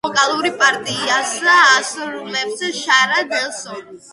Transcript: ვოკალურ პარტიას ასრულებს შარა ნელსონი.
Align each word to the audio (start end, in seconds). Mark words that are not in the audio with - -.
ვოკალურ 0.05 0.45
პარტიას 0.61 1.35
ასრულებს 1.57 2.65
შარა 2.81 3.23
ნელსონი. 3.35 3.99